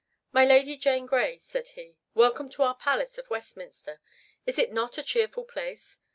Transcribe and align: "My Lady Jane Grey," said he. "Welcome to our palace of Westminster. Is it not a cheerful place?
"My 0.31 0.43
Lady 0.43 0.77
Jane 0.77 1.05
Grey," 1.05 1.37
said 1.37 1.67
he. 1.77 1.99
"Welcome 2.15 2.49
to 2.53 2.63
our 2.63 2.73
palace 2.73 3.19
of 3.19 3.29
Westminster. 3.29 4.01
Is 4.47 4.57
it 4.57 4.71
not 4.73 4.97
a 4.97 5.03
cheerful 5.03 5.43
place? 5.45 5.99